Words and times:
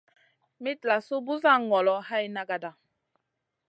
Mitlasou 0.63 1.19
busa 1.25 1.51
ŋolo 1.69 1.95
hay 2.07 2.25
nagata. 2.35 2.71